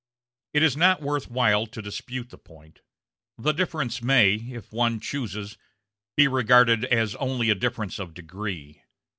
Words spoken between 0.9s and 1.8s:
worth while to